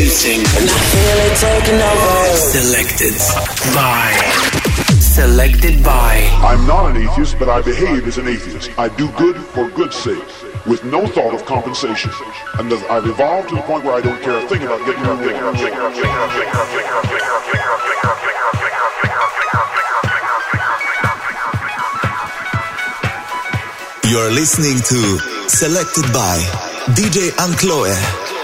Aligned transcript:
Introducing. 0.00 0.40
And 0.40 0.64
I 0.64 0.80
feel 0.96 1.18
it 1.28 1.36
taking 1.44 1.76
over. 1.76 2.36
Selected 2.56 3.20
by. 3.76 4.08
Selected 4.96 5.84
by. 5.84 6.24
I'm 6.40 6.66
not 6.66 6.88
an 6.88 6.96
atheist, 6.96 7.38
but 7.38 7.50
I 7.50 7.60
behave 7.60 8.06
as 8.08 8.16
an 8.16 8.26
atheist. 8.26 8.70
I 8.78 8.88
do 8.88 9.10
good 9.18 9.36
for 9.36 9.68
good's 9.68 9.96
sake, 9.96 10.24
with 10.64 10.82
no 10.84 11.06
thought 11.06 11.34
of 11.34 11.44
compensation. 11.44 12.10
And 12.58 12.72
I've 12.88 13.04
evolved 13.04 13.50
to 13.50 13.56
the 13.56 13.60
point 13.62 13.84
where 13.84 13.92
I 13.92 14.00
don't 14.00 14.22
care 14.22 14.38
a 14.38 14.48
thing 14.48 14.62
about 14.62 14.80
getting 14.86 15.04
You're 24.10 24.30
listening 24.32 24.78
to 24.80 25.18
Selected 25.50 26.10
by 26.14 26.38
DJ 26.96 27.28
Ankloe 27.36 28.29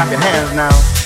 Clap 0.00 0.12
your 0.12 0.20
hands 0.22 0.54
now. 0.54 0.99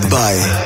By 0.00 0.61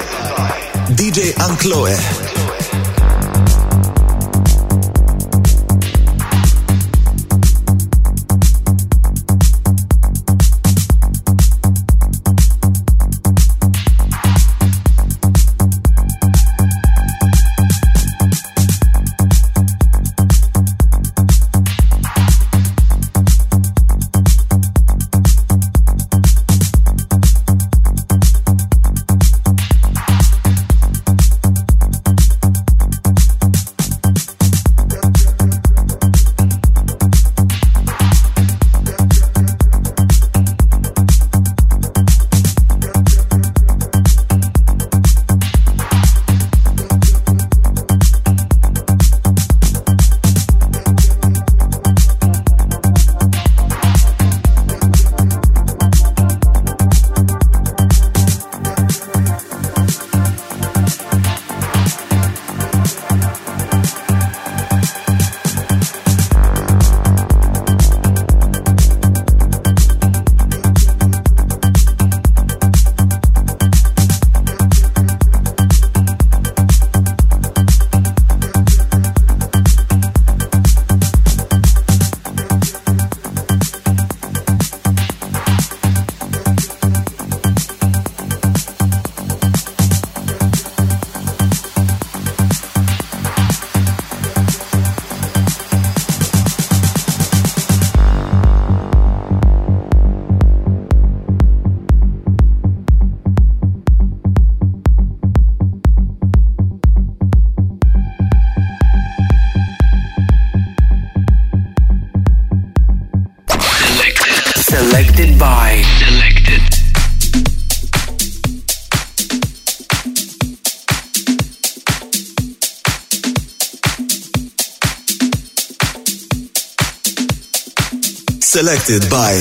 Selected 128.56 129.10
by 129.10 129.34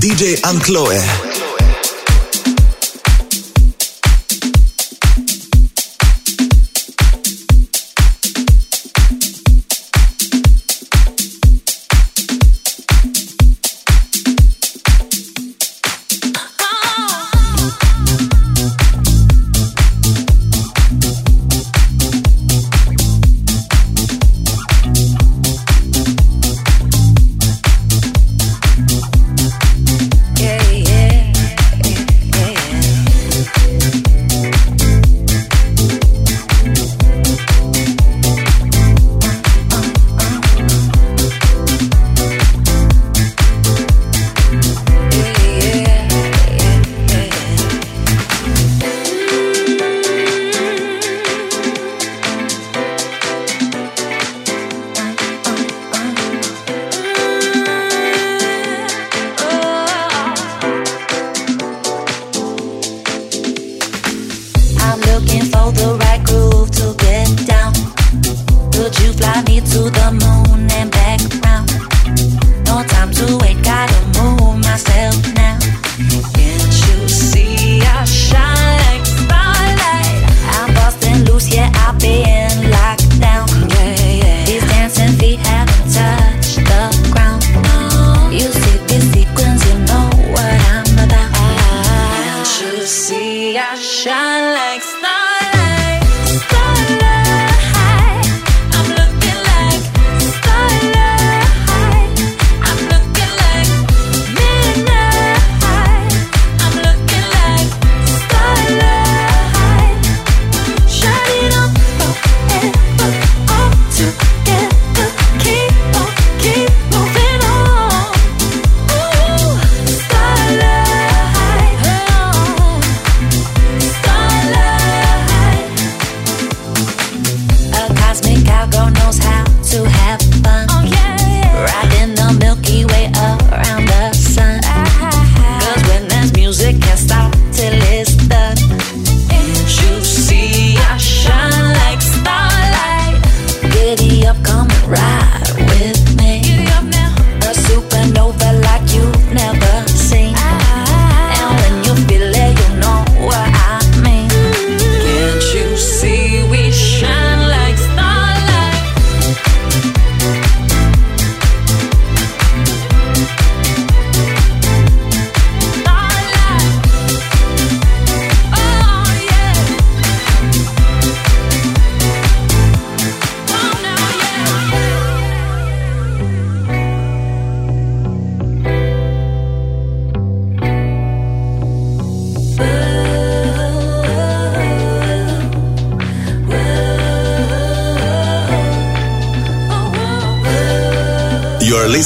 DJ 0.00 0.34
Ankloe. 0.42 1.33
I 93.56 93.76
shine 93.76 94.52
like 94.52 94.82
stars. 94.82 95.13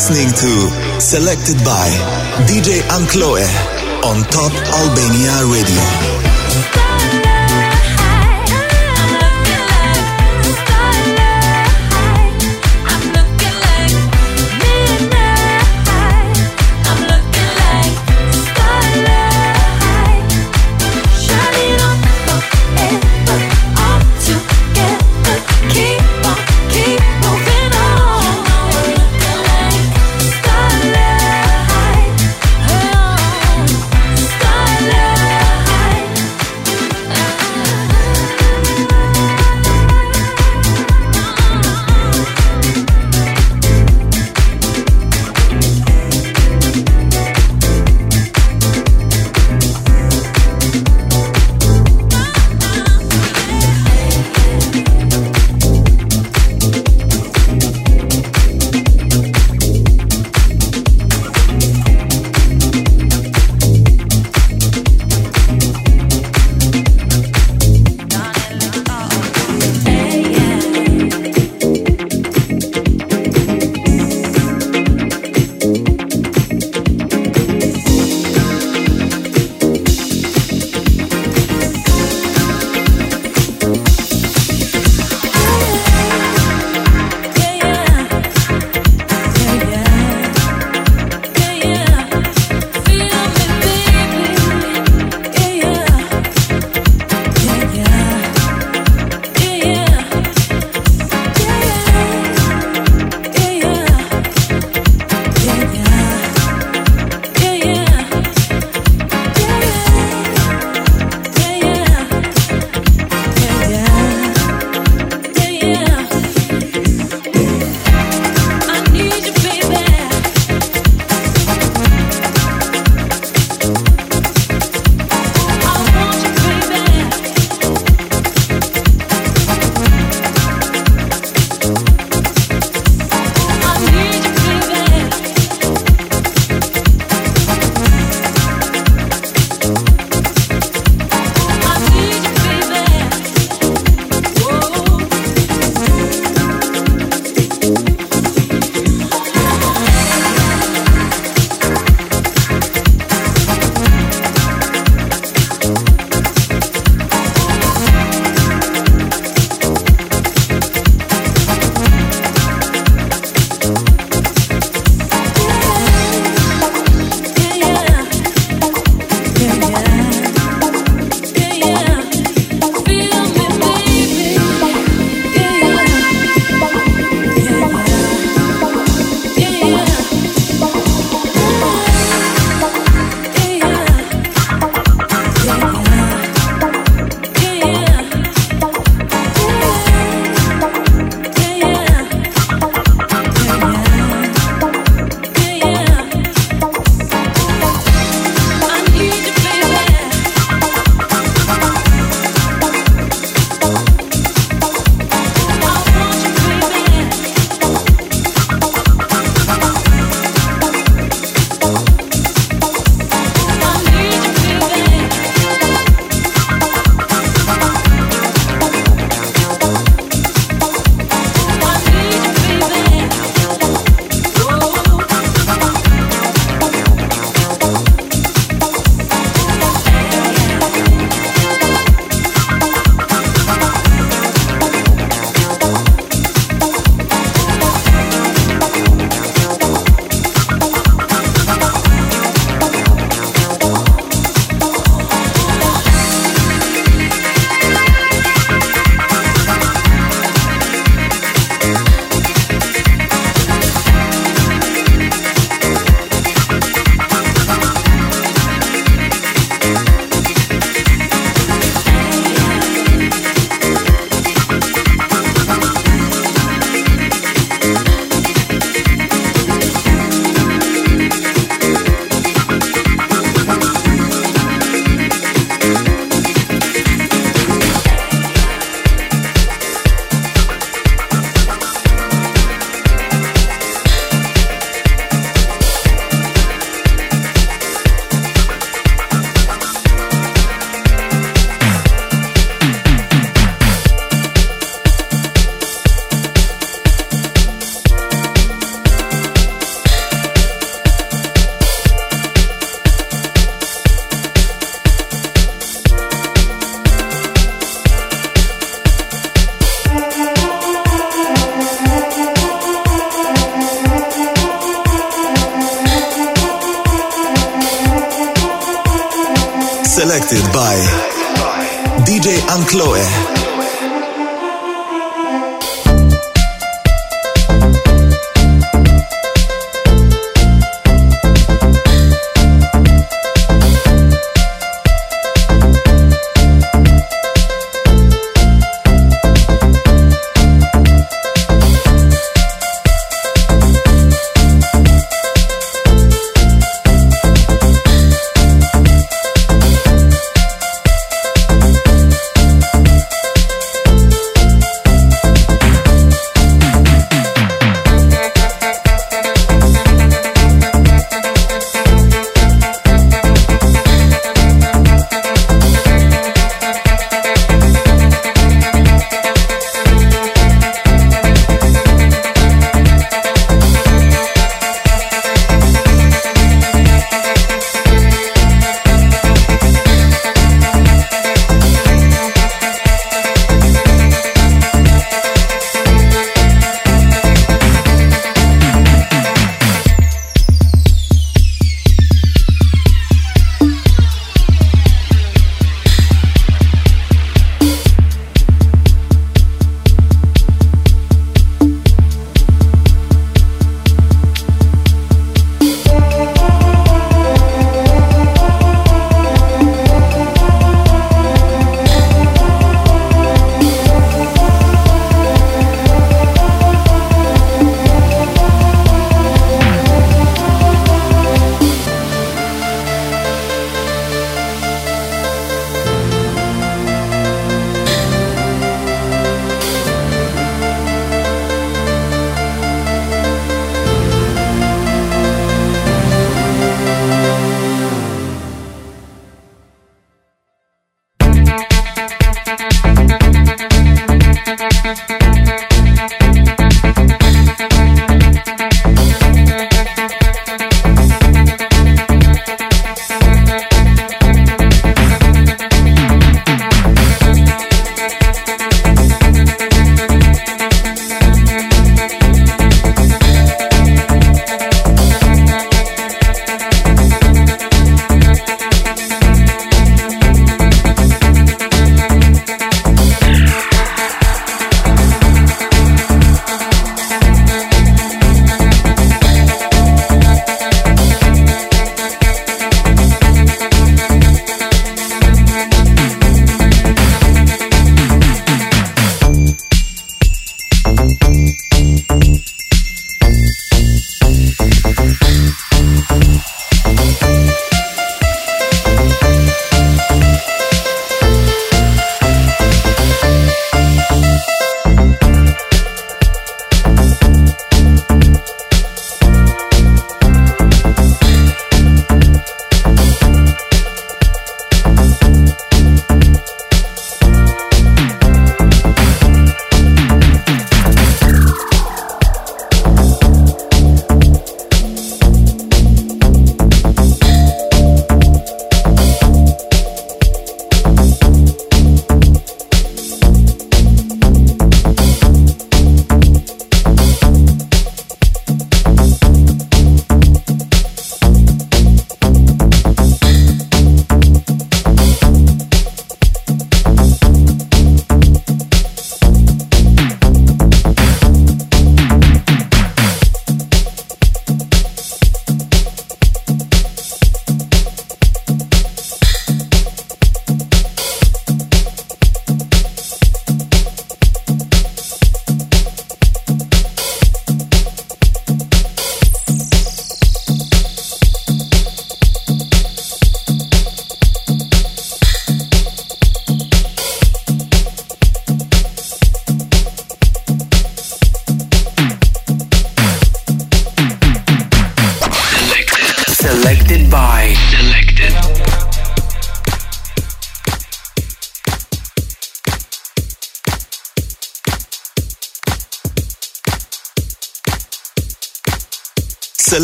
Listening 0.08 0.32
to 0.32 1.00
Selected 1.00 1.56
by 1.64 1.88
DJ 2.46 2.80
Ankloe 2.88 3.44
on 4.04 4.22
Top 4.30 4.52
Albania 4.72 5.44
Radio. 5.52 6.17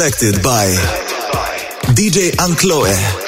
Selected 0.04 0.42
by 0.42 0.66
DJ 1.94 2.32
Ankloe. 2.36 3.24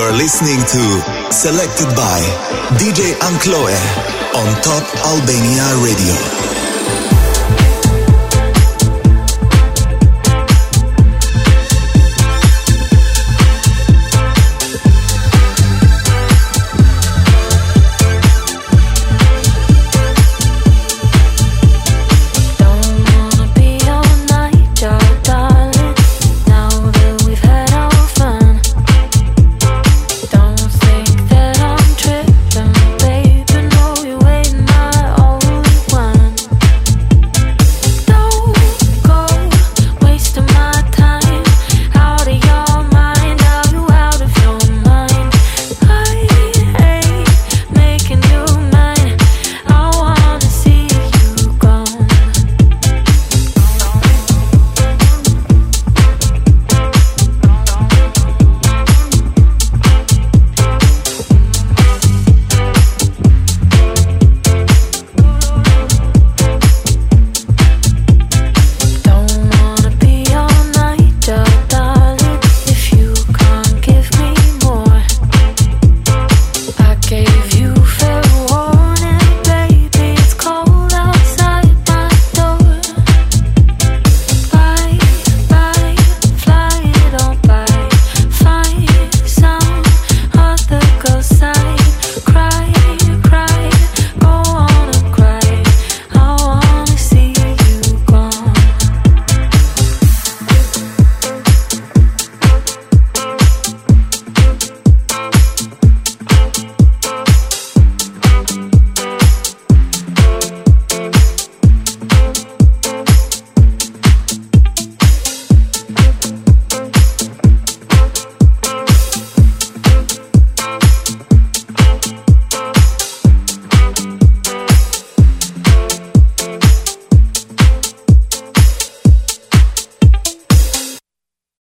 You 0.00 0.06
are 0.06 0.16
listening 0.16 0.56
to 0.60 1.30
Selected 1.30 1.94
by 1.94 2.20
DJ 2.80 3.12
Ankloe 3.20 3.76
on 4.34 4.48
Top 4.62 4.82
Albania 5.04 5.76
Radio. 5.84 6.69